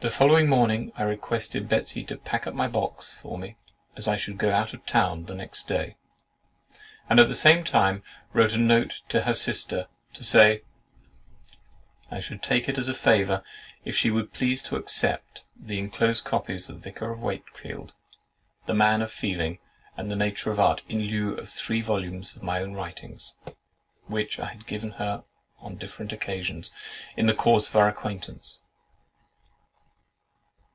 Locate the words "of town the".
4.74-5.34